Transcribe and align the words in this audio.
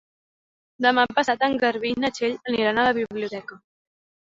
Demà 0.85 1.03
passat 1.19 1.45
en 1.49 1.59
Garbí 1.65 1.93
i 1.97 1.99
na 2.05 2.11
Txell 2.17 2.35
aniran 2.55 2.81
a 2.81 2.89
la 2.91 2.97
biblioteca. 3.03 3.63